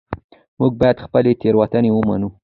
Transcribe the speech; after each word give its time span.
موږ 0.59 0.71
باید 0.81 1.03
خپلې 1.05 1.31
تېروتنې 1.41 1.89
ومنو 1.93 2.29